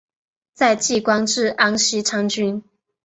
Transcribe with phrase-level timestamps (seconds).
[0.55, 2.63] 在晋官至安西参军。